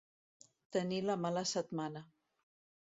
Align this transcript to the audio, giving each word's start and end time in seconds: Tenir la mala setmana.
Tenir 0.77 1.03
la 1.11 1.19
mala 1.27 1.47
setmana. 1.53 2.05